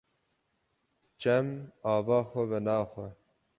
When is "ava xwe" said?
1.93-2.43